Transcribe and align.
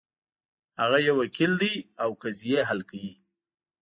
هغه 0.81 0.97
یو 1.07 1.15
وکیل 1.21 1.51
ده 1.61 1.71
او 2.03 2.09
قضیې 2.21 2.59
حل 2.69 2.79
کوي 2.89 3.13